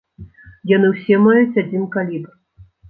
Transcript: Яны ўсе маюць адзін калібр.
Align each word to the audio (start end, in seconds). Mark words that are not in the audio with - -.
Яны 0.71 0.87
ўсе 0.93 1.21
маюць 1.29 1.59
адзін 1.65 1.89
калібр. 1.99 2.39